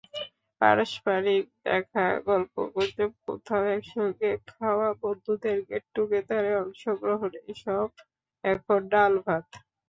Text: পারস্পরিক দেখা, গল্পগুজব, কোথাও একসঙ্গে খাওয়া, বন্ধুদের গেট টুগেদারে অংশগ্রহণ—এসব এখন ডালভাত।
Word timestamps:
পারস্পরিক 0.61 1.45
দেখা, 1.65 2.05
গল্পগুজব, 2.27 2.99
কোথাও 3.27 3.63
একসঙ্গে 3.75 4.29
খাওয়া, 4.51 4.89
বন্ধুদের 5.01 5.57
গেট 5.69 5.83
টুগেদারে 5.95 6.51
অংশগ্রহণ—এসব 6.63 7.87
এখন 8.43 8.79
ডালভাত। 8.91 9.45